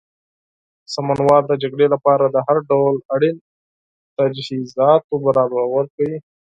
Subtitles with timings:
[0.93, 3.35] سمونوال د جګړې لپاره د هر ډول اړین
[4.17, 6.17] تجهیزاتو برابرول کوي.